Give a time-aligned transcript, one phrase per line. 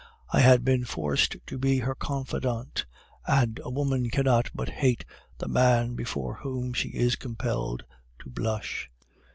[0.33, 2.87] I had been forced to be her confidant,
[3.27, 5.05] and a woman cannot but hate
[5.37, 7.83] the man before whom she is compelled
[8.23, 8.89] to blush.